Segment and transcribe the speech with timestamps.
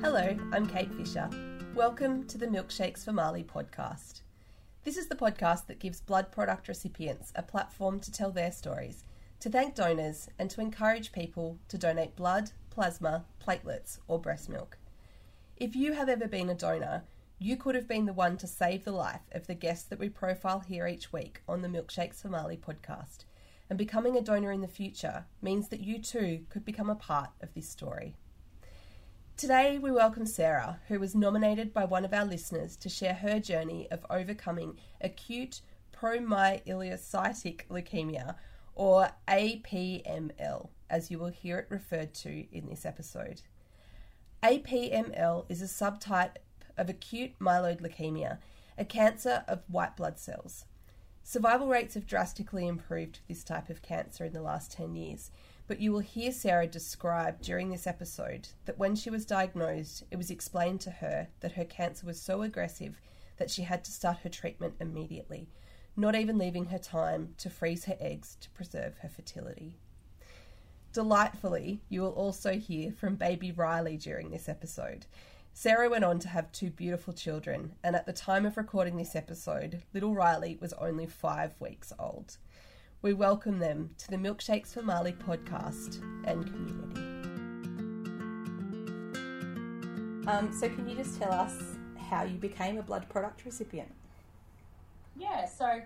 [0.00, 1.28] Hello, I'm Kate Fisher.
[1.74, 4.20] Welcome to the Milkshakes for Marley podcast.
[4.84, 9.02] This is the podcast that gives blood product recipients a platform to tell their stories,
[9.40, 14.78] to thank donors, and to encourage people to donate blood, plasma, platelets, or breast milk.
[15.56, 17.02] If you have ever been a donor,
[17.40, 20.08] you could have been the one to save the life of the guests that we
[20.08, 23.24] profile here each week on the Milkshakes for Marley podcast.
[23.68, 27.30] And becoming a donor in the future means that you too could become a part
[27.42, 28.14] of this story.
[29.38, 33.38] Today, we welcome Sarah, who was nominated by one of our listeners to share her
[33.38, 35.60] journey of overcoming acute
[35.96, 38.34] promyelocytic leukemia,
[38.74, 43.42] or APML, as you will hear it referred to in this episode.
[44.42, 46.38] APML is a subtype
[46.76, 48.38] of acute myeloid leukemia,
[48.76, 50.64] a cancer of white blood cells.
[51.22, 55.30] Survival rates have drastically improved this type of cancer in the last 10 years,
[55.68, 60.16] but you will hear Sarah describe during this episode that when she was diagnosed, it
[60.16, 63.00] was explained to her that her cancer was so aggressive
[63.36, 65.46] that she had to start her treatment immediately,
[65.94, 69.76] not even leaving her time to freeze her eggs to preserve her fertility.
[70.94, 75.04] Delightfully, you will also hear from baby Riley during this episode.
[75.52, 79.14] Sarah went on to have two beautiful children, and at the time of recording this
[79.14, 82.38] episode, little Riley was only five weeks old.
[83.00, 87.00] We welcome them to the Milkshakes for Marley podcast and community.
[90.28, 91.54] Um, so, can you just tell us
[92.10, 93.88] how you became a blood product recipient?
[95.16, 95.80] Yeah, so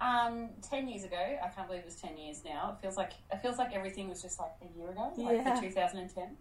[0.00, 2.76] um, ten years ago, I can't believe it was ten years now.
[2.76, 5.60] It feels like it feels like everything was just like a year ago, like Yeah.
[5.60, 6.36] 2010.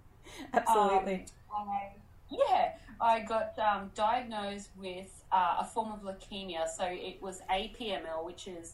[0.53, 1.25] Absolutely.
[1.55, 1.91] Um, I,
[2.31, 6.67] yeah, I got um, diagnosed with uh, a form of leukemia.
[6.67, 8.73] So it was APML, which is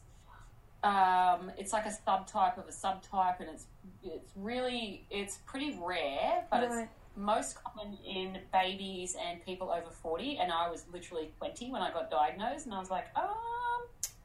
[0.84, 3.66] um, it's like a subtype of a subtype, and it's
[4.04, 6.84] it's really it's pretty rare, but Right.
[6.84, 10.38] it's most common in babies and people over forty.
[10.40, 13.32] And I was literally twenty when I got diagnosed, and I was like, um.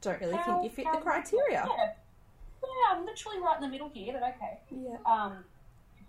[0.01, 1.65] Don't really how- think you fit the criteria.
[1.67, 1.93] Yeah.
[2.63, 4.59] yeah, I'm literally right in the middle here, but okay.
[4.71, 4.97] Yeah.
[5.05, 5.43] Um,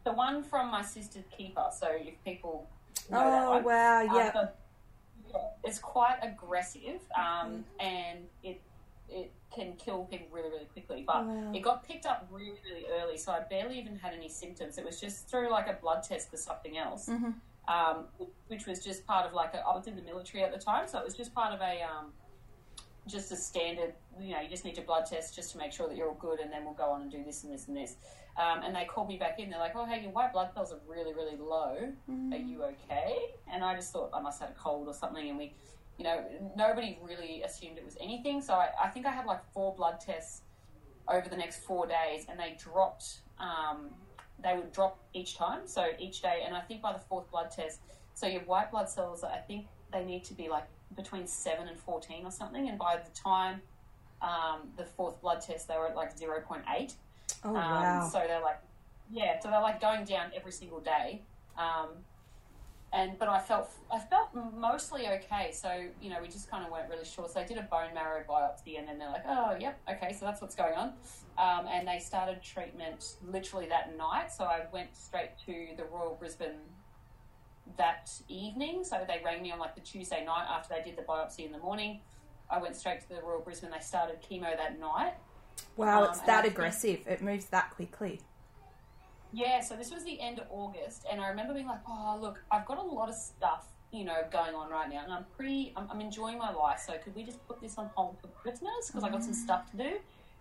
[0.05, 1.67] the one from my sister's keeper.
[1.73, 2.69] So if people
[3.11, 4.01] know that Oh, one, wow.
[4.03, 4.49] um, Yeah.
[5.31, 8.61] yeah, it's quite aggressive, um, and it
[9.11, 11.03] it can kill people really really quickly.
[11.07, 11.53] But Wow.
[11.55, 14.79] it got picked up really really early, so I barely even had any symptoms.
[14.79, 17.35] It was just through like a blood test for something else, Mhm.
[17.69, 18.09] um,
[18.49, 20.87] which was just part of like a, I was in the military at the time,
[20.89, 22.13] so it was just part of a um,
[23.07, 23.95] just a standard.
[24.21, 26.15] You know, you just need your blood test just to make sure that you're all
[26.15, 27.97] good, and then we'll go on and do this and this and this.
[28.37, 29.49] Um, and they called me back in.
[29.51, 31.93] They're like, "Oh, hey, your white blood cells are really, really low.
[32.33, 35.29] Are you okay?" And I just thought I must have had a cold or something.
[35.29, 35.55] And we,
[35.99, 36.25] you know,
[36.57, 38.41] nobody really assumed it was anything.
[38.41, 40.43] So I, I think I had like four blood tests
[41.09, 43.19] over the next four days, and they dropped.
[43.39, 43.91] Um,
[44.43, 46.43] they would drop each time, so each day.
[46.47, 47.81] And I think by the fourth blood test,
[48.15, 50.65] so your white blood cells, I think they need to be like
[50.97, 52.69] between seven and fourteen or something.
[52.69, 53.61] And by the time
[54.23, 56.95] um, the fourth blood test, they were at like zero point eight.
[57.45, 58.09] Oh, Um, wow.
[58.13, 58.61] So they're like,
[59.11, 61.23] yeah, so they're like going down every single day.
[61.57, 61.89] Um,
[62.93, 65.51] and but I felt I felt mostly okay.
[65.53, 67.29] So you know, we just kind of weren't really sure.
[67.29, 70.25] So I did a bone marrow biopsy, and then they're like, oh, yep, okay, so
[70.25, 70.93] that's what's going on.
[71.37, 74.33] Um, and they started treatment literally that night.
[74.33, 76.59] So I went straight to the Royal Brisbane
[77.77, 78.85] that evening.
[78.85, 81.53] So they rang me on like the Tuesday night after they did the biopsy in
[81.53, 82.01] the morning.
[82.51, 83.71] I went straight to the Royal Brisbane.
[83.71, 85.15] They started chemo that night.
[85.77, 87.01] Wow, um, it's that I think- aggressive.
[87.07, 88.21] It moves that quickly.
[89.33, 92.43] Yeah, so this was the end of August, and I remember being like, "Oh, look,
[92.51, 95.73] I've got a lot of stuff, you know, going on right now, and I'm pretty,
[95.77, 96.83] I'm, I'm enjoying my life.
[96.87, 99.71] So could we just put this on hold for Christmas because I got some stuff
[99.73, 99.97] to do?"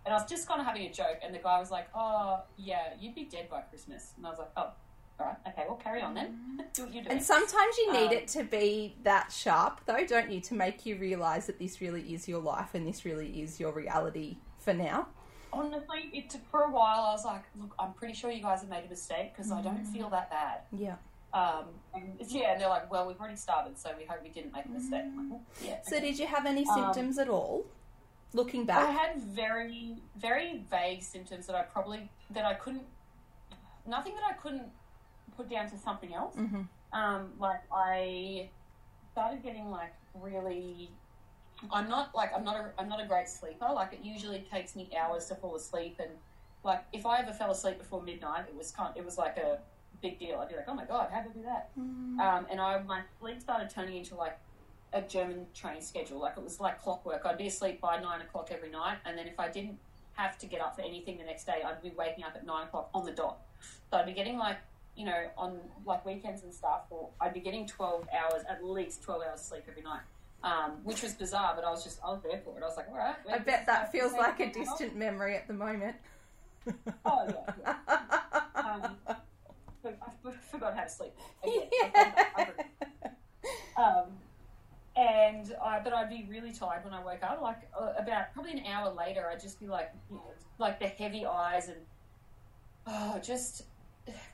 [0.06, 2.40] And I was just kind of having a joke, and the guy was like, "Oh,
[2.56, 4.70] yeah, you'd be dead by Christmas," and I was like, "Oh,
[5.20, 6.62] all right, okay, well, carry on then.
[6.72, 10.06] do what you're doing." And sometimes you need Um, it to be that sharp, though,
[10.06, 13.42] don't you, to make you realise that this really is your life and this really
[13.42, 15.08] is your reality for now.
[15.52, 17.04] Honestly, it took for a while.
[17.04, 19.62] I was like, "Look, I'm pretty sure you guys have made a mistake because I
[19.62, 20.96] don't feel that bad." Yeah.
[21.32, 24.52] Um, and yeah, and they're like, "Well, we've already started, so we hope we didn't
[24.52, 25.80] make a mistake." Like, "Well, yeah.
[25.82, 27.66] So, did you have any Um, symptoms at all?
[28.34, 32.86] Looking back, I had very, very vague symptoms that I probably that I couldn't,
[33.86, 34.70] nothing that I couldn't
[35.36, 36.34] put down to something else.
[36.36, 36.68] Mhm.
[36.92, 38.50] Um, like I
[39.12, 40.90] started getting like really.
[41.72, 43.68] I'm not like I'm not a I'm not a great sleeper.
[43.72, 46.10] Like it usually takes me hours to fall asleep, and
[46.64, 49.58] like if I ever fell asleep before midnight, it was kind it was like a
[50.00, 50.38] big deal.
[50.38, 51.70] I'd be like, oh my god, how did I do that?
[52.20, 54.38] Um, and I my sleep started turning into like
[54.92, 56.20] a German train schedule.
[56.20, 57.22] Like it was like clockwork.
[57.24, 59.78] I'd be asleep by nine o'clock every night, and then if I didn't
[60.14, 62.66] have to get up for anything the next day, I'd be waking up at nine
[62.66, 63.38] o'clock on the dot.
[63.90, 64.58] So I'd be getting like
[64.98, 69.00] you know, on like weekends and stuff, or I'd be getting 12 hours, at least
[69.04, 70.00] 12 hours sleep every night.
[70.44, 72.62] Um, which was bizarre, but I was just, I was there for it.
[72.62, 73.16] I was like, all right.
[73.30, 75.96] I bet that feels like a distant memory at the moment.
[77.04, 77.52] Oh, yeah.
[77.60, 77.74] yeah.
[78.58, 81.12] Um, I forgot how to sleep.
[81.42, 83.10] Again, Yeah.
[83.78, 84.04] um,
[84.96, 87.40] and I, but I'd be really tired when I woke up.
[87.40, 90.22] Like uh, about probably an hour later, I'd just be like, you know,
[90.58, 91.78] like the heavy eyes and
[92.86, 93.62] oh, just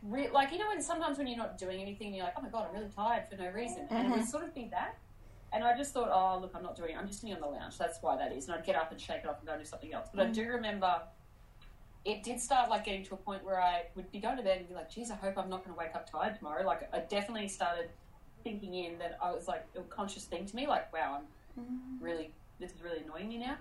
[0.03, 2.49] re- like you know, when sometimes when you're not doing anything, you're like, oh my
[2.49, 4.97] god, I'm really tired for no reason, and it would sort of be that.
[5.55, 6.99] And I just thought, oh look, I'm not doing it.
[6.99, 7.79] I'm just sitting on the lounge.
[7.79, 8.47] That's why that is.
[8.47, 10.09] And I'd get up and shake it off and go do something else.
[10.13, 11.01] But I do remember
[12.05, 14.59] it did start like getting to a point where I would be going to bed
[14.59, 16.67] and be like, geez, I hope I'm not going to wake up tired tomorrow.
[16.67, 17.89] Like I definitely started
[18.43, 21.21] thinking in that I was like a conscious thing to me, like, wow,
[21.57, 21.65] I'm
[22.01, 22.31] really
[22.61, 23.57] this is really annoying me now.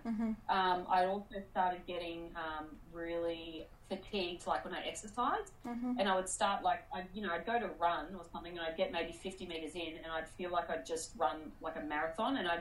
[0.50, 5.52] Um, I also started getting um, really fatigued, like when I exercised,
[6.00, 8.62] and I would start like I, you know, I'd go to run or something, and
[8.62, 11.82] I'd get maybe 50 meters in, and I'd feel like I'd just run like a
[11.82, 12.60] marathon, and I,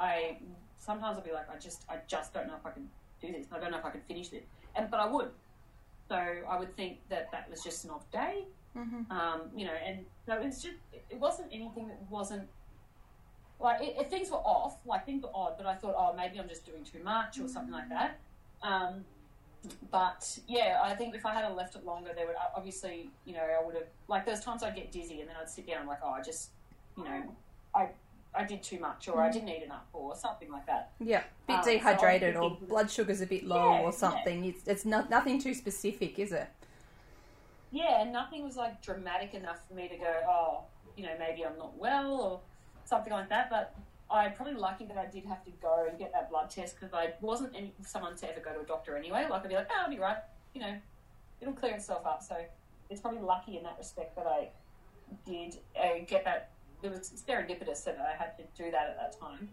[0.00, 0.38] I
[0.78, 2.88] sometimes I'd be like, I just, I just don't know if I can
[3.20, 3.46] do this.
[3.52, 4.44] I don't know if I can finish this,
[4.76, 5.30] and but I would.
[6.08, 8.44] So I would think that that was just an off day,
[9.10, 12.46] um, you know, and so it was just, it wasn't anything that wasn't
[13.60, 16.38] like it, it, things were off, like things were odd, but I thought, oh, maybe
[16.38, 18.18] I'm just doing too much or something like that.
[18.62, 19.04] Um,
[19.90, 23.40] but yeah, I think if I had left it longer, there would obviously, you know,
[23.42, 25.88] I would have like there's times I'd get dizzy and then I'd sit down and
[25.88, 26.50] like, oh, I just,
[26.96, 27.22] you know,
[27.74, 27.88] I
[28.36, 30.90] I did too much or I didn't eat enough or something like that.
[31.00, 33.90] Yeah, bit Um, so dehydrated or thinking- blood sugar's a bit low Yeah, or yeah.
[33.90, 34.44] something.
[34.44, 36.48] It's it's not, nothing too specific, is it?
[37.70, 40.60] Yeah, and nothing was like dramatic enough for me to go, oh,
[40.96, 42.40] you know, maybe I'm not well or
[42.84, 43.50] something like that.
[43.50, 43.74] But
[44.10, 46.94] I'm probably lucky that I did have to go and get that blood test because
[46.94, 49.26] I wasn't any, someone to ever go to a doctor anyway.
[49.28, 50.18] Like I'd be like, oh, I'll be right,
[50.54, 50.74] you know,
[51.40, 52.22] it'll clear itself up.
[52.22, 52.36] So
[52.90, 54.50] it's probably lucky in that respect that I
[55.26, 56.50] did uh, get that.
[56.82, 59.48] It was serendipitous that I had to do that at that time.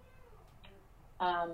[1.22, 1.52] Um,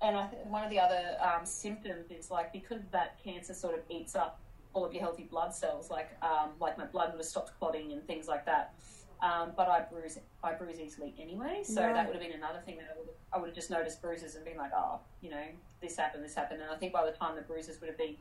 [0.00, 3.74] and I th- one of the other um, symptoms is like because that cancer sort
[3.74, 4.40] of eats up
[4.72, 7.92] all of your healthy blood cells, like um, like my blood would have stopped clotting
[7.92, 8.74] and things like that.
[9.20, 11.92] Um, but I bruise I bruise easily anyway, so Right.
[11.92, 14.00] that would have been another thing that I would have, I would have just noticed
[14.00, 15.44] bruises and been like, oh, you know,
[15.80, 18.16] this happened, this happened, and I think by the time the bruises would have been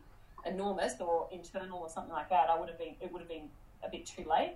[0.45, 3.49] enormous or internal or something like that, I would have been it would have been
[3.83, 4.55] a bit too late.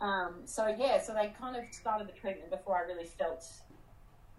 [0.00, 3.46] Um, so yeah, so they kind of started the treatment before I really felt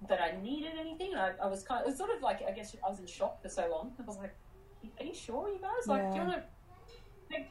[0.09, 1.13] that I needed anything.
[1.13, 2.99] And I, I was kind of, it was sort of like, I guess I was
[2.99, 3.93] in shock for so long.
[3.99, 4.35] I was like,
[4.99, 5.87] are you sure, you guys?
[5.87, 6.43] Like, do you want to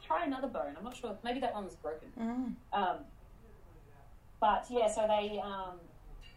[0.05, 0.75] try another bone?
[0.77, 1.15] I'm not sure.
[1.23, 2.09] Maybe that one was broken.
[2.19, 2.53] Mm.
[2.77, 2.97] Um,
[4.39, 5.79] but yeah, so they um,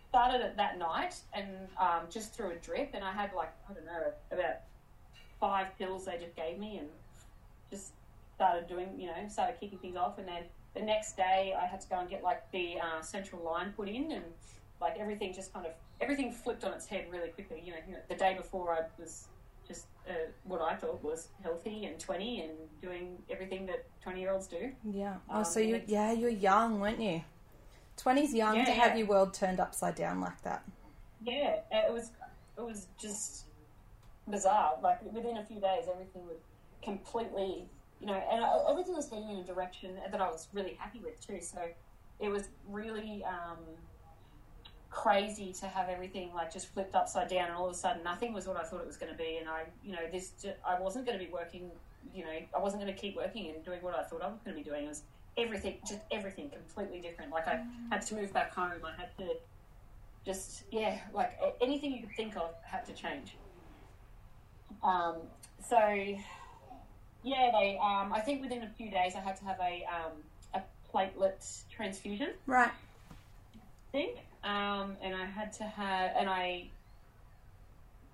[0.09, 1.49] started it that night and
[1.81, 2.91] um, just threw a drip.
[2.95, 4.57] And I had like, I don't know, about
[5.41, 6.89] five pills they just gave me and
[7.71, 7.93] just
[8.35, 10.19] started doing, you know, started kicking things off.
[10.19, 10.45] And then
[10.75, 13.89] the next day I had to go and get like the uh, central line put
[13.89, 14.25] in and
[14.81, 17.63] like everything just kind of, everything flipped on its head really quickly.
[17.65, 19.29] You know, you know the day before I was
[19.67, 20.13] just uh,
[20.45, 24.73] what I thought was healthy and 20 and doing everything that 20 year olds do.
[24.89, 25.17] Yeah.
[25.29, 27.23] Oh, Um, so you, yeah, you're young, weren't you?
[27.97, 28.97] Twenties young Yeah, to have yeah.
[28.99, 30.63] your world turned upside down like that.
[31.25, 32.11] Yeah, it was
[32.59, 33.47] it was just
[34.29, 34.75] bizarre.
[34.83, 36.37] Like within a few days, everything was
[36.83, 37.67] completely,
[38.01, 41.01] you know, and I- everything was heading in a direction that I was really happy
[41.03, 41.41] with too.
[41.41, 41.59] So
[42.21, 43.59] it was really um,
[44.97, 48.33] crazy to have everything like just flipped upside down, and all of a sudden nothing
[48.33, 49.37] was what I thought it was going to be.
[49.39, 50.33] And I, you know, this
[50.67, 51.71] I wasn't going to be working.
[52.15, 54.41] You know, I wasn't going to keep working and doing what I thought I was
[54.43, 54.87] going to be doing.
[54.87, 55.03] It was
[55.37, 57.31] everything, just everything, completely different.
[57.31, 58.81] Like I had to move back home.
[58.85, 59.35] I had to
[60.25, 63.37] just yeah, like anything you could think of had to change.
[64.83, 65.17] Um,
[65.63, 67.79] so yeah, they.
[67.83, 70.13] Um, I think within a few days, I had to have a um,
[70.55, 72.71] a platelet transfusion Right.
[73.93, 76.69] think, um, and I had to have, and I,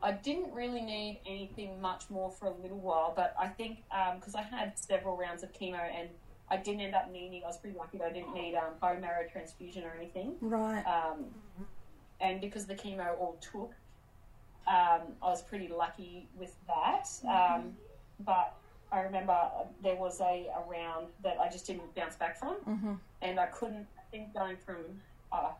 [0.02, 3.82] I didn't really need anything much more for a little while, but I think
[4.16, 6.08] because I had several rounds of chemo and
[6.50, 7.42] I didn't end up needing.
[7.44, 10.82] I was pretty lucky that I didn't need um, bone marrow transfusion or anything, Right.
[10.84, 11.26] um,
[12.20, 13.72] and because the chemo all took,
[14.66, 17.08] um, I was pretty lucky with that.
[17.28, 17.76] Um,
[18.20, 18.54] but
[18.90, 19.36] I remember
[19.82, 23.46] there was a, a round that I just didn't bounce back from hmm and I
[23.46, 23.86] couldn't.
[23.98, 24.76] I think going from,
[25.32, 25.52] uh,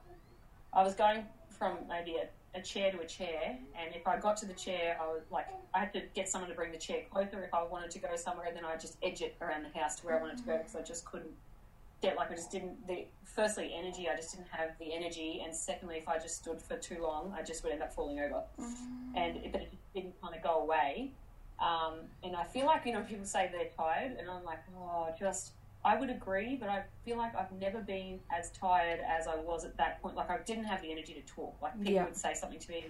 [0.73, 4.37] I was going from maybe a, a chair to a chair, and if I got
[4.39, 7.03] to the chair, I was like, I had to get someone to bring the chair
[7.11, 9.79] closer if I wanted to go somewhere, and then I just edge it around the
[9.79, 11.33] house to where I wanted to go because I just couldn't
[12.01, 12.87] get like I just didn't.
[12.87, 16.61] The firstly energy, I just didn't have the energy, and secondly, if I just stood
[16.61, 18.43] for too long, I just would end up falling over,
[19.15, 21.11] and it, but it didn't kind of go away.
[21.61, 25.09] Um, and I feel like you know people say they're tired, and I'm like, oh,
[25.19, 25.53] just
[25.85, 29.65] I would agree, but I feel like I've never been as tired as I was
[29.65, 30.15] at that point.
[30.15, 31.55] Like I didn't have the energy to talk.
[31.61, 32.05] Like people Yeah.
[32.05, 32.87] would say something to me,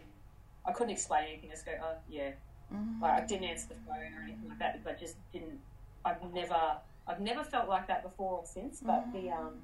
[0.66, 1.50] I couldn't explain anything.
[1.50, 2.32] I just go, oh yeah.
[2.72, 3.00] Mm.
[3.00, 4.84] Like I didn't answer the phone or anything like that.
[4.84, 5.58] But just didn't.
[6.04, 6.76] I've never,
[7.08, 8.80] I've never felt like that before or since.
[8.84, 9.54] But the um,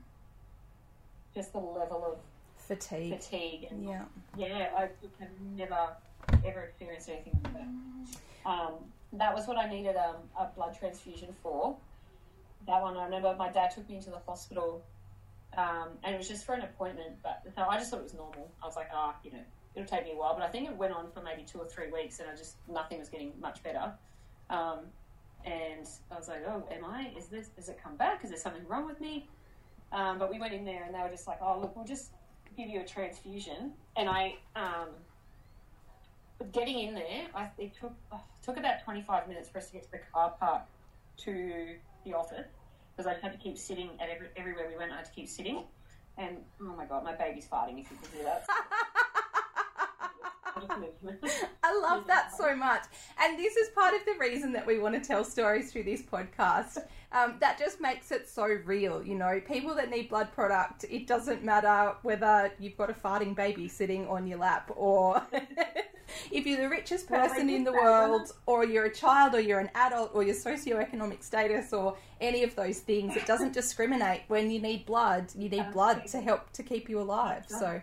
[1.35, 2.19] just the level of
[2.57, 3.15] Fatigue.
[3.15, 4.05] fatigue and Yeah.
[4.37, 5.91] yeah, I have never
[6.47, 8.49] ever experienced anything like that.
[8.51, 8.73] Um,
[9.15, 11.77] that was what I needed um, a blood transfusion for.
[12.67, 14.85] That one, I remember my dad took me into the hospital,
[15.57, 17.17] um, and it was just for an appointment.
[17.23, 18.51] But so I just thought it was normal.
[18.63, 20.35] I was like, ah, you know, it'll take me a while.
[20.35, 22.57] But I think it went on for maybe two or three weeks, and I just
[22.69, 23.93] nothing was getting much better.
[24.51, 24.81] Um,
[25.45, 27.13] and I was like, oh, am I?
[27.17, 27.49] Is this?
[27.49, 28.25] Does it come back?
[28.25, 29.29] Is there something wrong with me?
[29.93, 32.11] Um, but we went in there, and they were just like, oh, look, we'll just
[32.57, 33.73] give you a transfusion.
[33.97, 34.89] And I, um,
[36.53, 39.69] getting in there, I, it took oh, it took about twenty five minutes for us
[39.69, 40.63] to get to the car park
[41.19, 41.77] to
[42.09, 42.47] the office
[42.97, 44.93] because I had to keep sitting at every, everywhere we went.
[44.93, 45.65] I had to keep sitting,
[46.17, 47.81] and oh my god, my baby's farting.
[47.81, 48.45] If you could hear that.
[51.63, 52.83] I love that so much.
[53.21, 56.03] And this is part of the reason that we want to tell stories through this
[56.03, 56.79] podcast.
[57.11, 59.03] Um, that just makes it so real.
[59.03, 63.35] You know, people that need blood product, it doesn't matter whether you've got a farting
[63.35, 65.23] baby sitting on your lap or
[66.31, 69.71] if you're the richest person in the world or you're a child or you're an
[69.75, 73.17] adult or your socioeconomic status or any of those things.
[73.17, 74.23] It doesn't discriminate.
[74.29, 77.45] When you need blood, you need blood to help to keep you alive.
[77.49, 77.81] So.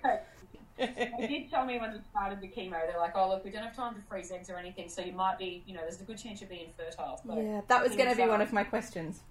[0.77, 3.63] They did tell me when we started the chemo, they're like, "Oh, look, we don't
[3.63, 6.03] have time to freeze eggs or anything, so you might be, you know, there's a
[6.03, 8.63] good chance you're being fertile." So Yeah, that was going to be one of my
[8.63, 9.21] questions.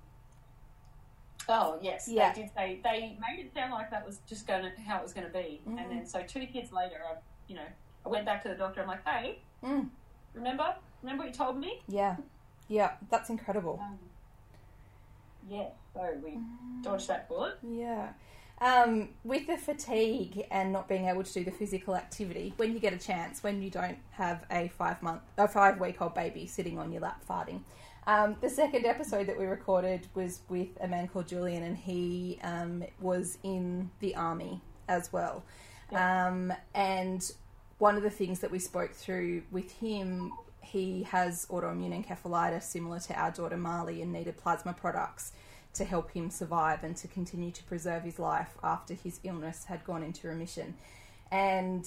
[1.49, 2.33] Oh yes, Yeah.
[2.33, 2.51] they did.
[2.57, 5.27] They they made it sound like that was just going to how it was going
[5.27, 5.79] to be, Mm.
[5.79, 7.67] and then so two kids later, I, you know,
[8.07, 8.81] I went back to the doctor.
[8.81, 9.91] I'm like, "Hey, Mm.
[10.33, 12.17] remember, remember what you told me?" Yeah,
[12.69, 13.79] yeah, that's incredible.
[13.83, 13.99] Um,
[15.47, 16.39] yeah, so we
[16.81, 17.59] dodged that bullet.
[17.63, 18.15] Yeah.
[18.61, 22.79] Um, with the fatigue and not being able to do the physical activity, when you
[22.79, 26.47] get a chance, when you don't have a five month, a five week old baby
[26.47, 27.61] sitting on your lap farting.
[28.07, 32.39] Um, the second episode that we recorded was with a man called Julian, and he
[32.43, 35.43] um, was in the army as well.
[35.93, 37.29] Um, and
[37.79, 43.01] one of the things that we spoke through with him, he has autoimmune encephalitis similar
[43.01, 45.33] to our daughter Marley and needed plasma products
[45.75, 49.85] to help him survive and to continue to preserve his life after his illness had
[49.85, 50.75] gone into remission.
[51.31, 51.87] And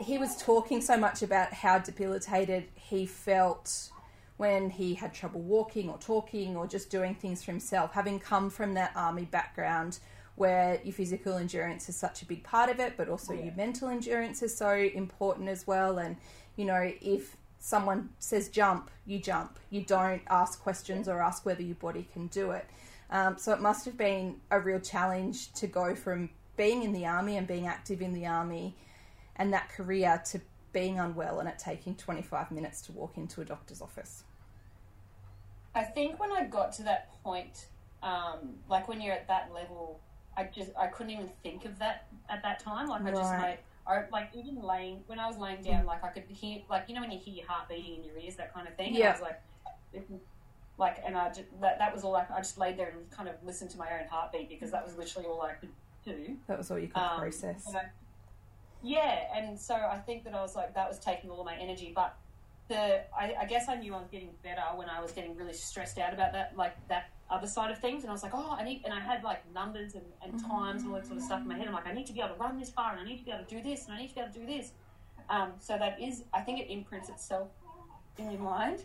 [0.00, 3.90] he was talking so much about how debilitated he felt
[4.36, 8.48] when he had trouble walking or talking or just doing things for himself, having come
[8.48, 9.98] from that army background
[10.36, 13.88] where your physical endurance is such a big part of it, but also your mental
[13.88, 15.98] endurance is so important as well.
[15.98, 16.16] And,
[16.56, 19.58] you know, if someone says jump, you jump.
[19.70, 22.66] You don't ask questions or ask whether your body can do it.
[23.10, 27.06] Um, so it must have been a real challenge to go from being in the
[27.06, 28.76] army and being active in the army
[29.36, 30.40] and that career to
[30.72, 34.24] being unwell and it taking 25 minutes to walk into a doctor's office.
[35.74, 37.66] I think when I got to that point,
[38.02, 40.00] um, like when you're at that level,
[40.36, 42.88] I just I couldn't even think of that at that time.
[42.88, 43.42] Like I just Right.
[43.42, 46.84] like I like even laying when I was laying down, like I could hear like
[46.88, 48.88] you know when you hear your heart beating in your ears, that kind of thing.
[48.88, 49.08] And Yeah.
[49.08, 49.40] I was like,
[50.78, 53.28] like, and I just, that that was all I, I just laid there and kind
[53.28, 55.68] of listened to my own heartbeat because that was literally all I could
[56.04, 56.36] do.
[56.46, 57.66] That was all you could Um, process.
[57.66, 57.90] and I-
[58.82, 61.56] yeah, and so I think that I was like that was taking all of my
[61.56, 62.16] energy, but
[62.68, 65.52] the I, I guess I knew I was getting better when I was getting really
[65.52, 68.56] stressed out about that, like that other side of things, and I was like, oh,
[68.58, 71.24] I need, and I had like numbers and, and times and all that sort of
[71.24, 71.66] stuff in my head.
[71.66, 73.24] I'm like, I need to be able to run this far, and I need to
[73.24, 74.72] be able to do this, and I need to be able to do this.
[75.28, 77.48] Um, so that is, I think it imprints itself
[78.18, 78.82] in your mind.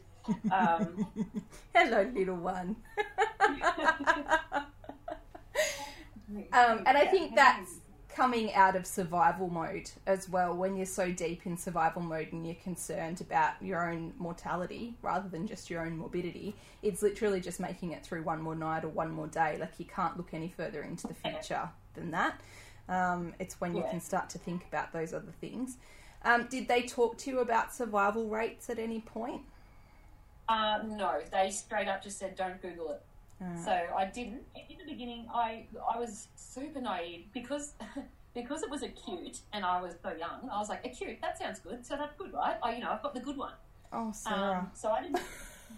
[0.51, 1.07] Um,
[1.73, 2.75] Hello, little one.
[6.51, 7.71] Um, and I think that's
[8.15, 10.55] coming out of survival mode as well.
[10.55, 15.27] When you're so deep in survival mode and you're concerned about your own mortality rather
[15.27, 18.89] than just your own morbidity, it's literally just making it through one more night or
[18.89, 19.57] one more day.
[19.60, 22.39] Like you can't look any further into the future than that.
[22.88, 25.77] Um, it's when you can start to think about those other things.
[26.24, 29.41] Um, did they talk to you about survival rates at any point?
[30.48, 33.01] Uh, no, they straight up just said don't Google it.
[33.63, 34.43] So I didn't.
[34.86, 37.74] The beginning, I I was super naive because
[38.34, 40.50] because it was acute and I was so young.
[40.51, 41.20] I was like acute.
[41.22, 41.86] That sounds good.
[41.86, 42.58] So that's good, right?
[42.63, 43.54] I, you know, I've got the good one.
[43.94, 44.60] Oh, Sarah.
[44.60, 45.20] Um, so I didn't.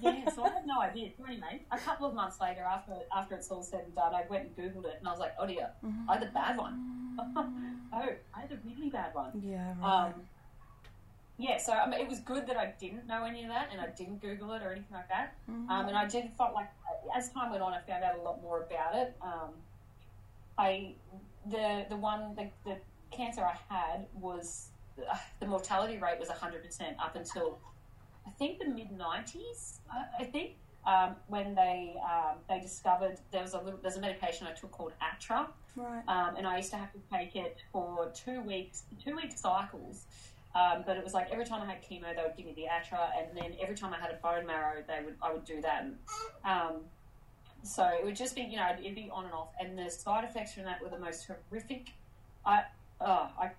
[0.02, 1.10] Yeah, so I had no idea.
[1.18, 4.24] So anyway, a couple of months later, after after it's all said and done, I
[4.30, 5.70] went and googled it, and I was like, oh dear,
[6.08, 7.18] I had the bad one.
[7.20, 9.32] oh, I had a really bad one.
[9.44, 10.06] yeah, right.
[10.08, 10.14] Um,
[11.38, 13.80] yeah, so I mean, it was good that I didn't know any of that and
[13.80, 15.36] I didn't Google it or anything like that.
[15.70, 16.70] Um, and I did felt like
[17.16, 19.16] as time went on, I found out a lot more about it.
[19.22, 19.52] Um,
[20.58, 20.94] I
[21.50, 22.78] the the one the, the
[23.12, 27.60] cancer I had was uh, the mortality rate was 100% up until
[28.26, 29.78] I think the mid 90s.
[29.92, 34.02] I, I think um, when they um, they discovered there was a little there's a
[34.02, 36.04] medication I took called Atra, Right.
[36.08, 40.06] um, and I used to have to take it for two weeks, two week cycles.
[40.58, 42.66] Um, but it was like every time I had chemo, they would give me the
[42.68, 45.62] Atra, and then every time I had a bone marrow, they would I would do
[45.62, 45.84] that.
[45.84, 45.98] And,
[46.44, 46.74] um,
[47.64, 50.24] so it would just be you know it'd be on and off, and the side
[50.24, 51.90] effects from that were the most horrific.
[52.46, 52.64] I
[53.02, 53.52] oh I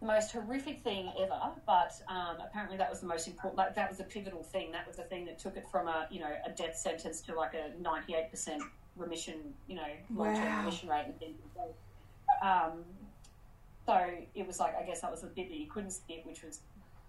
[0.00, 3.58] the most horrific thing ever, but um, apparently that was the most important.
[3.58, 4.72] Like, that was the pivotal thing.
[4.72, 7.34] That was the thing that took it from a you know a death sentence to
[7.34, 8.62] like a ninety eight percent
[8.96, 10.58] remission, you know, long term Wow.
[10.60, 11.38] remission rate and things.
[12.42, 12.84] Um,
[13.90, 16.42] so it was like I guess that was the bit that you couldn't skip, which
[16.42, 16.60] was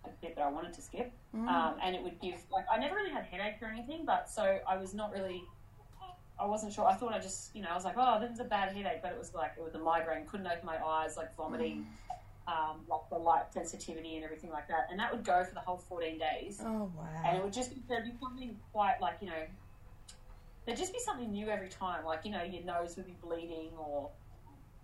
[0.05, 1.11] a bit that I wanted to skip.
[1.35, 1.47] Mm.
[1.47, 4.59] Um, and it would give like I never really had headache or anything, but so
[4.67, 5.43] I was not really.
[6.39, 6.87] I wasn't sure.
[6.87, 9.03] I thought I just, you know, I was like, oh, this is a bad headache,
[9.03, 10.25] but it was like it was a migraine.
[10.25, 11.85] Couldn't open my eyes, like vomiting,
[12.47, 14.87] um, like the light sensitivity and everything like that.
[14.89, 16.59] And that would go for the whole 14 days.
[16.65, 17.21] Oh wow.
[17.23, 19.43] And it would just there'd be something quite like you know,
[20.65, 22.05] there'd just be something new every time.
[22.05, 24.09] Like you know, your nose would be bleeding, or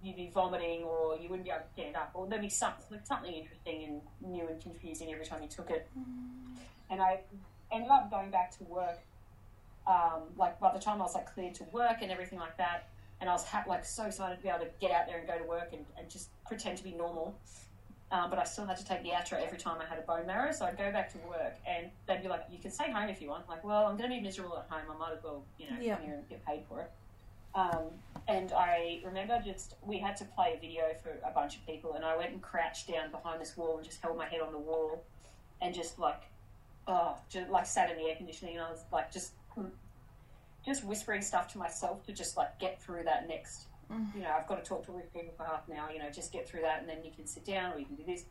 [0.07, 2.83] you'd be vomiting, or you wouldn't be able to stand up, or there'd be something
[2.91, 3.83] like something interesting
[4.23, 5.87] and new and confusing every time you took it.
[6.89, 7.19] And I
[7.71, 8.99] ended up going back to work.
[9.87, 12.89] Um, like by the time I was like cleared to work and everything like that,
[13.21, 15.27] and I was ha- like so excited to be able to get out there and
[15.27, 17.35] go to work and, and just pretend to be normal.
[18.11, 20.25] Um, but I still had to take the Atra every time I had a bone
[20.27, 23.09] marrow, so I'd go back to work and they'd be like, "You can stay home
[23.09, 24.83] if you want." I'm like, well, I'm going to be miserable at home.
[24.93, 25.95] I might as well, you know, Yeah.
[25.95, 26.91] come here and get paid for it.
[27.55, 27.87] Um,
[28.27, 31.93] and I remember just we had to play a video for a bunch of people,
[31.93, 34.51] and I went and crouched down behind this wall and just held my head on
[34.51, 35.03] the wall,
[35.61, 36.23] and just like,
[36.87, 39.31] oh, just like sat in the air conditioning, and I was like, just,
[40.65, 43.67] just whispering stuff to myself to just like get through that next.
[44.15, 45.89] You know, I've got to talk to all these people for half an hour.
[45.91, 47.95] You know, just get through that, and then you can sit down or you can
[47.95, 48.25] do this.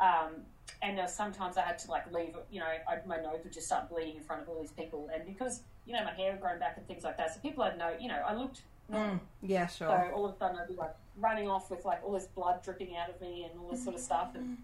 [0.00, 0.42] Um,
[0.80, 2.36] and there was sometimes I had to like leave.
[2.52, 5.10] You know, I, my nose would just start bleeding in front of all these people,
[5.12, 7.64] and because you know my hair had grown back and things like that, so people
[7.64, 7.92] had no.
[8.00, 8.62] You know, I looked.
[8.90, 9.20] Mm.
[9.42, 9.88] Yeah, sure.
[9.88, 12.62] So all of a sudden I'd be like running off with like all this blood
[12.62, 14.58] dripping out of me and all this sort of stuff and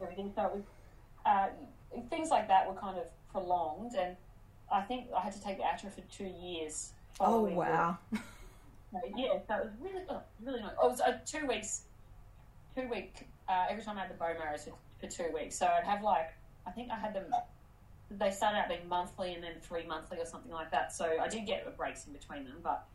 [0.00, 0.32] everything.
[0.34, 0.62] So it was
[1.26, 1.48] uh,
[2.10, 4.16] things like that were kind of prolonged, and
[4.72, 6.92] I think I had to take the Atra for two years.
[7.20, 7.98] oh wow.
[8.12, 8.20] the-
[9.16, 10.72] yeah, so it was really, oh, really nice.
[10.80, 11.82] Oh, it was uh, two weeks,
[12.76, 13.26] two week.
[13.48, 16.02] Uh, every time I had the bone marrow for, for two weeks, so I'd have
[16.02, 16.32] like
[16.66, 17.24] I think I had them.
[18.10, 20.92] They started out being monthly and then three monthly or something like that.
[20.92, 22.86] So I did get breaks in between them, but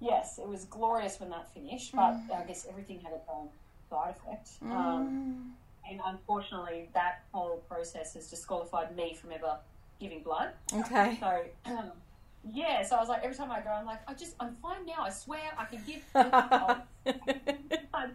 [0.00, 1.94] yes, it was glorious when that finished.
[1.94, 3.48] But I guess everything had its own
[3.90, 4.50] side effect.
[4.62, 5.54] Um,
[5.86, 5.90] Mm.
[5.90, 9.58] and unfortunately, that whole process has disqualified me from ever
[10.00, 10.50] giving blood.
[10.72, 11.18] Okay.
[11.20, 11.92] So, um,
[12.52, 14.84] yeah, so I was like, every time I go, I'm like, I just, I'm fine
[14.86, 15.00] now.
[15.04, 16.02] I swear I can give.
[16.12, 16.82] Blood.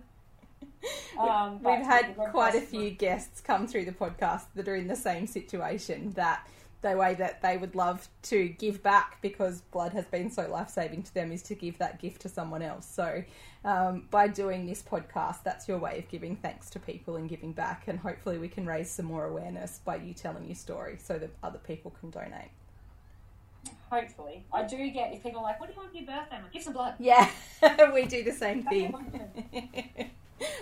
[1.19, 4.95] Um, We've had quite a few guests come through the podcast that are in the
[4.95, 6.47] same situation that
[6.81, 10.69] the way that they would love to give back because blood has been so life
[10.69, 12.85] saving to them is to give that gift to someone else.
[12.85, 13.23] So,
[13.65, 17.51] um, by doing this podcast, that's your way of giving thanks to people and giving
[17.51, 17.87] back.
[17.87, 21.31] And hopefully, we can raise some more awareness by you telling your story so that
[21.43, 22.51] other people can donate.
[23.91, 26.37] Hopefully, I do get if people are like, "What do you want for your birthday?"
[26.37, 27.29] I'm like, "Give some blood." Yeah,
[27.93, 28.93] we do the same thing.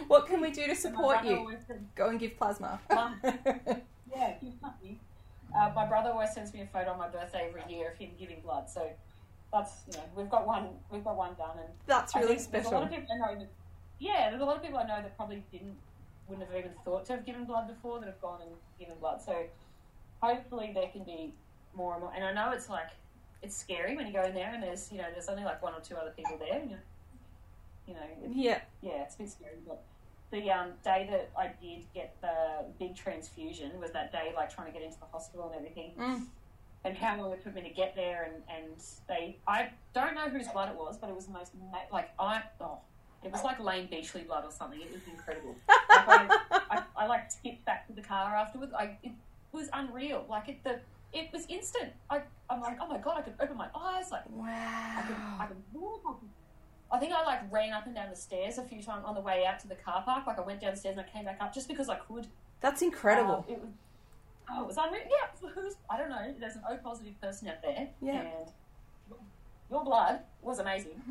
[0.07, 1.53] what can we do to support you?
[1.95, 2.79] Go and give plasma.
[4.09, 4.99] Yeah, give something.
[5.57, 8.11] Uh, my brother always sends me a photo on my birthday every year of him
[8.19, 8.69] giving blood.
[8.69, 8.87] So
[9.51, 12.69] that's you know we've got one we've got one done, and That's really There's a
[12.69, 13.49] lot of people I know that,
[13.99, 15.75] yeah, there's a lot of people I know that probably didn't,
[16.27, 19.21] wouldn't have even thought to have given blood before that have gone and given blood.
[19.21, 19.45] So
[20.21, 21.33] hopefully there can be
[21.73, 22.11] more and more.
[22.15, 22.89] And I know it's like,
[23.41, 25.73] it's scary when you go in there and there's, you know, there's only like one
[25.73, 26.59] or two other people there.
[26.59, 26.77] And you
[27.87, 28.59] you know, Yeah.
[28.81, 29.55] yeah, it's a bit scary.
[29.65, 29.81] But
[30.31, 34.67] the um, day that I did get the big transfusion was that day, like trying
[34.67, 35.91] to get into the hospital and everything.
[35.99, 36.25] Mm.
[36.85, 38.75] and how long it took me to get there and, and
[39.07, 42.09] they I don't know whose blood it was but it was the most ma- like
[42.19, 42.77] I oh
[43.23, 44.79] it was like Layne Beachley blood or something.
[44.79, 45.55] It was incredible.
[46.07, 48.71] Like I, I, I like skipped back to the car afterwards.
[48.77, 49.11] I it
[49.51, 50.25] was unreal.
[50.29, 50.79] Like it the
[51.13, 51.91] it was instant.
[52.09, 54.11] I I'm like oh my god I could open my eyes.
[54.11, 55.47] Like I could, I Wow.
[55.47, 56.01] could walk.
[56.05, 56.29] I could-
[56.91, 59.21] I think I like ran up and down the stairs a few times on the
[59.21, 60.25] way out to the car park.
[60.27, 62.27] Like I went down the stairs and I came back up just because I could.
[62.61, 63.45] That's incredible.
[63.47, 63.69] Um, it was,
[64.51, 65.01] oh, it was unreal.
[65.09, 66.33] Yeah, who's, I don't know.
[66.39, 67.87] There's an O positive person out there.
[68.01, 68.21] Yeah.
[68.21, 68.51] And
[69.69, 71.01] your blood was amazing.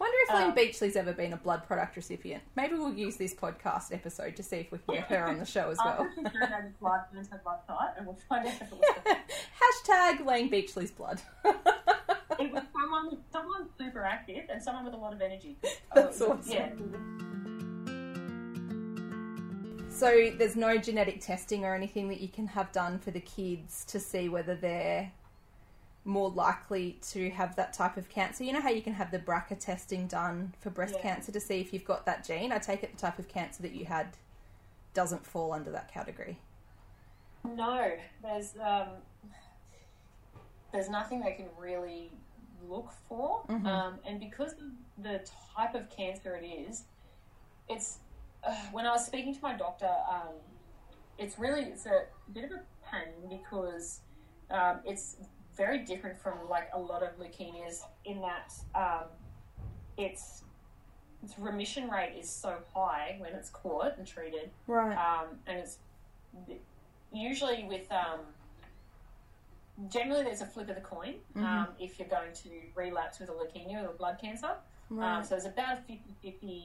[0.00, 2.42] Wonder if Layne Um, Beachley's ever been a blood product recipient.
[2.56, 5.44] Maybe we'll use this podcast episode to see if we can get her on the
[5.46, 5.98] show as well.
[6.00, 8.62] I'll just go down his blood and her blood type, and we'll find out if
[8.62, 9.16] it was
[9.88, 11.20] Hashtag Layne Beachley's blood.
[11.44, 15.56] it was someone someone super active and someone with a lot of energy.
[15.94, 16.52] That's Uh, awesome.
[16.52, 16.70] Yeah.
[19.90, 23.84] So there's no genetic testing or anything that you can have done for the kids
[23.86, 25.12] to see whether they're
[26.04, 28.44] more likely to have that type of cancer.
[28.44, 31.02] You know how you can have the BRCA testing done for breast Yeah.
[31.02, 32.52] cancer to see if you've got that gene?
[32.52, 34.08] I take it the type of cancer that you had
[34.92, 36.38] doesn't fall under that category.
[37.44, 38.88] No, there's um,
[40.72, 42.10] there's nothing they can really
[42.68, 43.66] look for, Mhm.
[43.66, 44.58] um, and because of
[44.98, 46.84] the type of cancer it is,
[47.68, 48.00] it's
[48.42, 50.34] uh, when I was speaking to my doctor, um,
[51.18, 54.00] it's really it's a bit of a pain because
[54.50, 55.16] um, it's
[55.54, 59.08] very different from like a lot of leukemias in that um,
[59.96, 60.44] its
[61.22, 64.94] its remission rate is so high when it's caught and treated Right.
[64.96, 65.78] um, and it's
[67.12, 68.20] usually with um,
[69.88, 73.32] generally there's a flip of the coin um, if you're going to relapse with a
[73.32, 74.50] leukemia or blood cancer.
[74.90, 75.18] right.
[75.18, 76.62] Um, so there's about a 50-50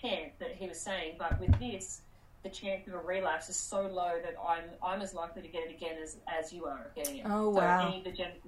[0.00, 2.02] chance that he was saying, but with this,
[2.42, 5.64] the chance of a relapse is so low that I'm I'm as likely to get
[5.64, 7.26] it again as, as you are getting it.
[7.26, 7.88] Oh, so wow.
[7.88, 8.42] Any of the genetic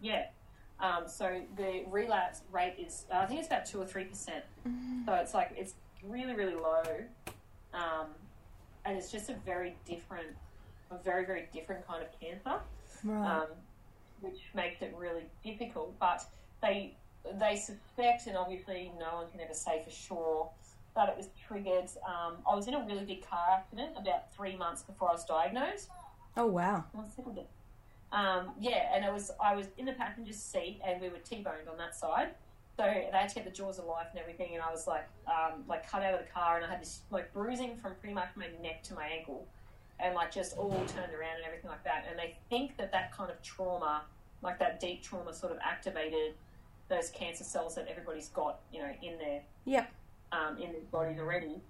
[0.00, 0.26] yeah.
[0.80, 4.44] Um, so the relapse rate is uh, I think it's about two or three percent.
[4.66, 5.06] Mm-hmm.
[5.06, 6.82] So it's like it's really really low,
[7.72, 8.06] um,
[8.84, 10.28] and it's just a very different,
[10.90, 12.60] a very very different kind of cancer
[13.04, 13.40] right.
[13.40, 13.46] um,
[14.20, 15.98] which makes it really difficult.
[15.98, 16.24] But
[16.62, 16.96] they
[17.38, 20.50] they suspect, and obviously no one can ever say for sure,
[20.94, 21.90] that it was triggered.
[22.06, 25.24] Um, I was in a really big car accident about three months before I was
[25.24, 25.88] diagnosed.
[26.36, 26.84] oh, wow.
[28.12, 31.68] Um, yeah, and it was I was in the passenger seat, and we were T-boned
[31.70, 32.30] on that side.
[32.76, 35.06] So they had to get the jaws of life and everything, and I was like,
[35.26, 38.14] um, like cut out of the car, and I had this like bruising from pretty
[38.14, 39.46] much my neck to my ankle,
[40.00, 42.06] and like just all turned around and everything like that.
[42.08, 44.02] And they think that that kind of trauma,
[44.42, 46.34] like that deep trauma, sort of activated
[46.88, 49.42] those cancer cells that everybody's got, you know, in their
[50.32, 51.60] um, in their bodies already.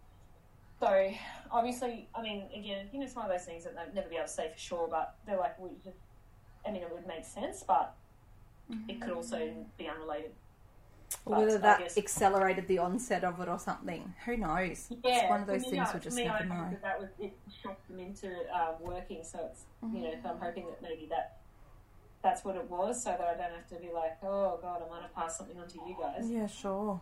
[0.80, 1.10] So
[1.50, 4.16] obviously, I mean, again, you know, it's one of those things that they'll never be
[4.16, 4.88] able to say for sure.
[4.90, 5.96] But they're like, we just,
[6.66, 7.94] I mean, it would make sense, but
[8.88, 10.32] it could also be unrelated.
[11.26, 14.14] Or whether that guess- accelerated the onset of it or something.
[14.26, 14.88] Who knows?
[15.02, 16.70] Yeah, it's one of those things I- we for just me, never I know.
[16.70, 19.22] That, that was it shocked them into uh, working.
[19.24, 21.38] So it's you know, so I'm hoping that maybe that
[22.22, 24.90] that's what it was, so that I don't have to be like, oh god, I
[24.90, 26.30] might have passed something on to you guys.
[26.30, 27.00] Yeah, sure.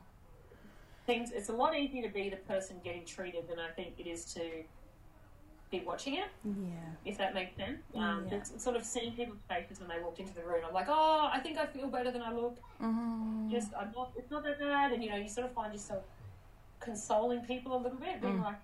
[1.07, 4.07] Things it's a lot easier to be the person getting treated than I think it
[4.07, 4.41] is to
[5.73, 6.29] be watching it.
[6.45, 6.71] Yeah.
[7.05, 7.81] if that makes sense.
[7.97, 8.39] Um, Yeah.
[8.39, 10.63] just sort of seeing people's faces when they walked into the room.
[10.69, 12.57] I'm like, oh, I think I feel better than I look.
[12.81, 13.51] Mm.
[13.51, 14.13] Just, I'm not.
[14.17, 14.93] It's not that bad.
[14.93, 16.05] And you know, you sort of find yourself
[16.79, 18.45] consoling people a little bit, being Mm.
[18.45, 18.57] like,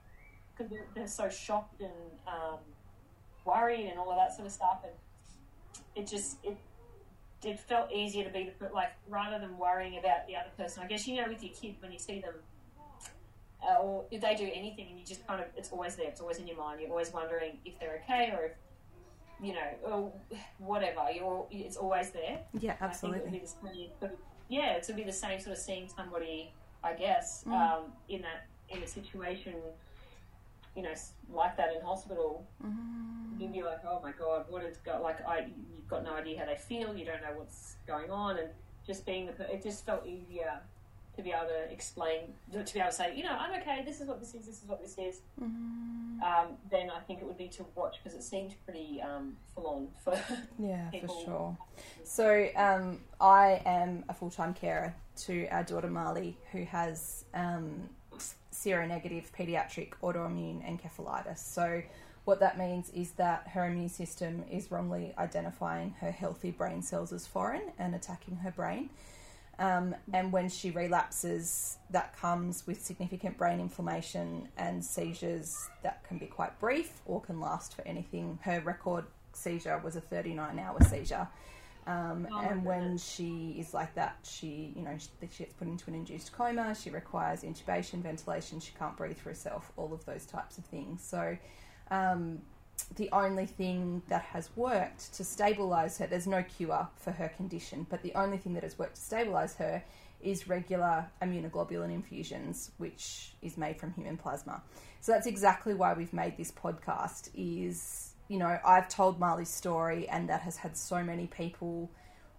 [0.56, 1.92] because they're, they're so shocked and
[2.26, 2.58] um,
[3.44, 4.80] worried and all of that sort of stuff.
[4.84, 4.92] And
[5.96, 6.56] it just it
[7.42, 10.82] it felt easier to be the like rather than worrying about the other person.
[10.82, 12.34] I guess you know with your kid when you see them.
[13.62, 16.20] Uh, or if they do anything and you just kind of it's always there it's
[16.20, 18.52] always in your mind you're always wondering if they're okay or if
[19.42, 20.12] you know or
[20.58, 23.90] whatever you're it's always there Yeah, I think it would be absolutely.
[24.00, 24.10] the same,
[24.48, 26.52] yeah, it would be the same sort of seeing somebody,
[26.84, 27.52] I guess, Mm.
[27.52, 29.54] um, in that in a situation,
[30.76, 30.94] you know,
[31.32, 32.46] like that in hospital.
[32.64, 33.40] Mm.
[33.40, 36.38] You'd be like, oh my god, what it's got like I you've got no idea
[36.38, 38.50] how they feel, you don't know what's going on, and
[38.86, 40.60] just being the it just felt easier
[41.18, 42.20] to be able to explain
[42.52, 43.82] to be able to say, you know, I'm okay.
[43.84, 44.46] This is what this is.
[44.46, 45.20] This is what this is.
[45.42, 46.22] Mm.
[46.22, 49.66] Um, then I think it would be to watch because it seemed pretty um, full
[49.66, 50.20] on for
[50.58, 51.14] Yeah, people.
[51.16, 51.58] for sure.
[52.04, 57.88] So, um, I am a full time carer to our daughter Marley, who has um,
[58.52, 61.38] seronegative pediatric autoimmune encephalitis.
[61.38, 61.82] So,
[62.26, 67.12] what that means is that her immune system is wrongly identifying her healthy brain cells
[67.12, 68.90] as foreign and attacking her brain.
[69.58, 76.18] Um, and when she relapses, that comes with significant brain inflammation and seizures that can
[76.18, 78.38] be quite brief or can last for anything.
[78.42, 81.26] Her record seizure was a 39 hour seizure.
[81.88, 83.04] Um, Oh and when goodness.
[83.04, 86.74] she is like that, she, you know, she, she gets put into an induced coma.
[86.80, 88.60] She requires intubation, ventilation.
[88.60, 89.72] She can't breathe for herself.
[89.76, 91.02] All of those types of things.
[91.02, 91.36] So,
[91.90, 92.42] um,
[92.96, 97.86] the only thing that has worked to stabilize her, there's no cure for her condition,
[97.88, 99.82] but the only thing that has worked to stabilize her
[100.20, 104.62] is regular immunoglobulin infusions, which is made from human plasma.
[105.00, 110.08] So that's exactly why we've made this podcast is, you know, I've told Marley's story
[110.08, 111.90] and that has had so many people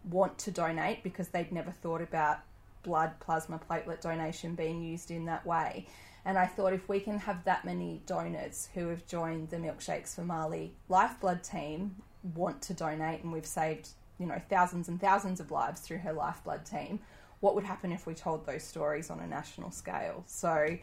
[0.09, 2.39] want to donate because they'd never thought about
[2.83, 5.87] blood plasma platelet donation being used in that way.
[6.25, 10.15] And I thought if we can have that many donors who have joined the Milkshakes
[10.15, 11.95] for Marley lifeblood team
[12.35, 16.13] want to donate, and we've saved you know thousands and thousands of lives through her
[16.13, 16.99] lifeblood team,
[17.39, 20.23] what would happen if we told those stories on a national scale?
[20.27, 20.77] So.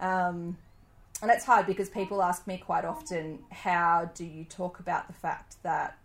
[0.00, 0.56] Um,
[1.22, 5.12] and it's hard because people ask me quite often, how do you talk about the
[5.12, 5.96] fact that,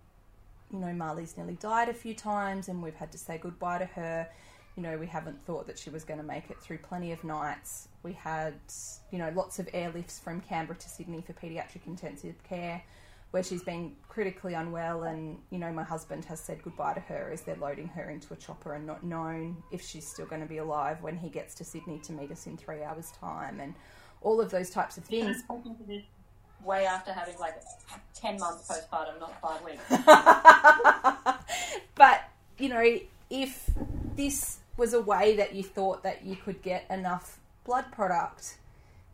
[0.72, 3.86] you know, Marley's nearly died a few times and we've had to say goodbye to
[3.86, 4.30] her
[4.78, 7.24] you know, we haven't thought that she was going to make it through plenty of
[7.24, 7.90] nights.
[8.04, 8.54] We had,
[9.12, 12.84] you know, lots of airlifts from Canberra to Sydney for paediatric intensive care
[13.32, 17.30] where she's been critically unwell and, you know, my husband has said goodbye to her
[17.34, 20.48] as they're loading her into a chopper and not known if she's still going to
[20.48, 23.74] be alive when he gets to Sydney to meet us in three hours' time and
[24.22, 25.44] all of those types of things.
[26.64, 27.62] Way after having like
[28.16, 29.84] 10 months postpartum, not five weeks.
[31.96, 33.70] but, you know, if
[34.16, 38.58] this was a way that you thought that you could get enough blood product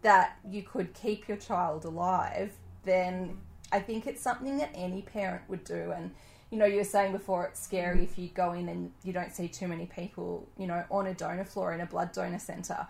[0.01, 2.51] that you could keep your child alive,
[2.83, 3.37] then
[3.71, 5.91] I think it's something that any parent would do.
[5.95, 6.11] And
[6.51, 9.33] you know, you were saying before it's scary if you go in and you don't
[9.33, 12.85] see too many people, you know, on a donor floor in a blood donor centre,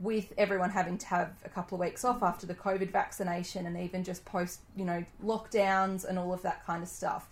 [0.00, 3.78] with everyone having to have a couple of weeks off after the COVID vaccination and
[3.78, 7.28] even just post, you know, lockdowns and all of that kind of stuff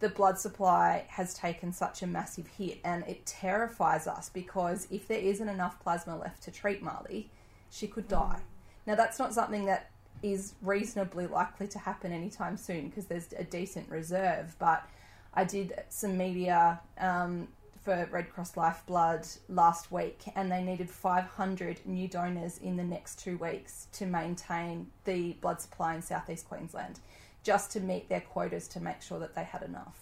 [0.00, 5.06] the blood supply has taken such a massive hit and it terrifies us because if
[5.06, 7.30] there isn't enough plasma left to treat Marley,
[7.70, 8.40] she could die.
[8.86, 9.90] Now, that's not something that
[10.22, 14.88] is reasonably likely to happen anytime soon because there's a decent reserve, but
[15.34, 17.48] I did some media um,
[17.82, 23.18] for Red Cross Lifeblood last week, and they needed 500 new donors in the next
[23.18, 27.00] two weeks to maintain the blood supply in southeast Queensland
[27.42, 29.96] just to meet their quotas to make sure that they had enough.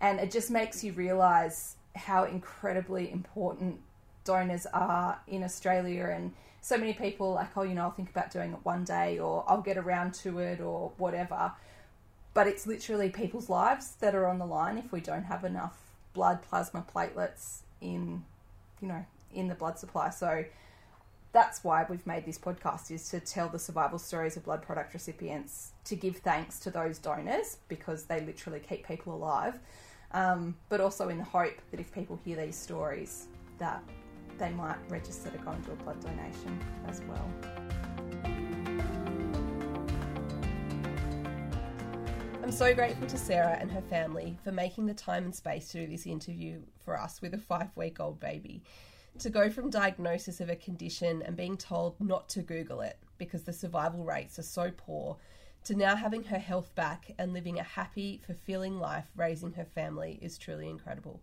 [0.00, 3.80] And it just makes you realize how incredibly important
[4.24, 6.06] donors are in Australia.
[6.06, 9.18] And so many people, like, oh, you know, I'll think about doing it one day
[9.18, 11.52] or I'll get around to it or whatever.
[12.34, 15.78] But it's literally people's lives that are on the line if we don't have enough
[16.14, 18.24] blood, plasma, platelets in,
[18.80, 20.10] you know, in the blood supply.
[20.10, 20.44] So
[21.32, 24.92] that's why we've made this podcast is to tell the survival stories of blood product
[24.92, 29.58] recipients to give thanks to those donors because they literally keep people alive.
[30.12, 33.82] Um, but also in the hope that if people hear these stories that
[34.38, 37.30] they might register to go and do a blood donation as well.
[42.42, 45.86] I'm so grateful to Sarah and her family for making the time and space to
[45.86, 48.62] do this interview for us with a five week old baby
[49.18, 53.42] to go from diagnosis of a condition and being told not to Google it because
[53.42, 55.16] the survival rates are so poor,
[55.64, 60.18] to now having her health back and living a happy, fulfilling life raising her family
[60.20, 61.22] is truly incredible.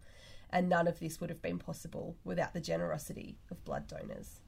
[0.50, 4.42] And none of this would have been possible without the generosity of blood donors.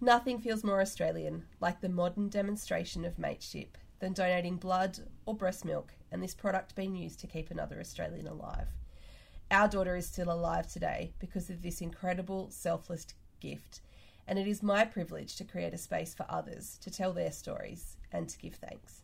[0.00, 5.64] Nothing feels more Australian like the modern demonstration of mateship than donating blood or breast
[5.64, 8.68] milk and this product being used to keep another Australian alive.
[9.52, 13.06] Our daughter is still alive today because of this incredible, selfless
[13.38, 13.82] gift,
[14.26, 17.98] and it is my privilege to create a space for others to tell their stories
[18.10, 19.02] and to give thanks.